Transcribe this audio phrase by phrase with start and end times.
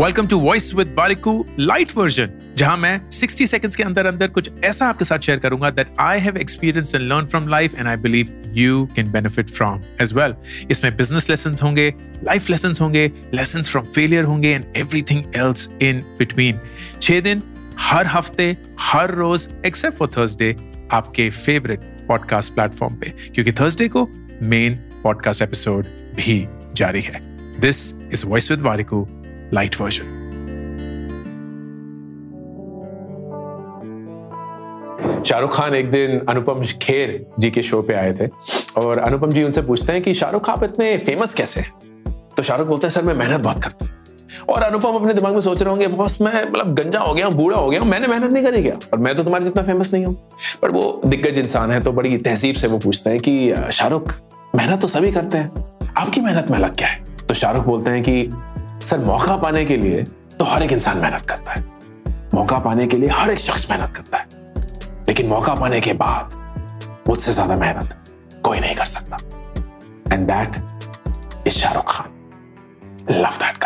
[0.00, 4.50] Welcome to voice with Warikoo light version जहाँ मैं 60 seconds के अंदर अंदर कुछ
[4.64, 7.96] ऐसा आपके साथ शेयर करूँगा that I have experience and learn from life and I
[7.96, 10.34] believe you can benefit from as well
[10.70, 11.94] इसमें बिज़नेस लेसन होंगे
[12.24, 16.60] लाइफ लेसन होंगे लेसन फ्रॉम फेलियर होंगे and everything else in between
[17.02, 17.42] छह दिन
[17.78, 20.56] हर हफ़्ते, हर रोज एक्सेप्ट फॉर थर्सडे
[20.92, 24.08] आपके फेवरेट पॉडकास्ट प्लेटफॉर्म पे, क्योंकि थर्सडे को
[24.42, 25.84] मेन पॉडकास्ट एपिसोड
[26.16, 27.20] भी जारी है.
[27.60, 29.08] This is voice with Warikoo
[29.54, 30.18] light version
[35.26, 38.26] Shahrukh Khan एक दिन अनुपम खेर जी के शो पे आए थे
[38.80, 41.70] और अनुपम जी उनसे पूछते हैं कि शाहरुख, आप इतने फ़ेमस कैसे हैं?
[42.36, 43.98] तो शाहरुख बोलते हैं, सर, मैं मेहनत बहुत करता हूँ।
[44.48, 47.34] और अनुपम अपने दिमाग में सोच रहे होंगे, बस मैं मतलब गंजा हो गया हूँ,
[47.34, 48.74] बूढ़ा हो गया हूँ, मैंने मेहनत नहीं करी क्या?
[48.92, 50.14] और मैं तो तुम्हारे जितना फ़ेमस नहीं हूँ।
[50.62, 54.14] पर वो दिग्गज इंसान है तो बड़ी तहजीब से वो पूछते हैं कि, शाहरुख,
[54.56, 55.50] मेहनत तो सभी करते हैं,
[55.98, 57.04] आपकी मेहनत में अलग क्या है?
[57.28, 58.28] तो शाहरुख बोलते हैं कि
[58.84, 60.02] सर, मौका पाने के लिए
[60.38, 61.64] तो हर एक इंसान मेहनत करता है।
[62.34, 64.28] मौका पाने के लिए हर एक शख्स मेहनत करता है।
[65.08, 66.34] लेकिन मौका पाने के बाद
[67.08, 69.16] मुझसे ज़्यादा मेहनत कोई नहीं कर सकता।
[70.14, 70.56] And that
[71.46, 72.08] is Shahrukh Khan
[73.10, 73.56] love that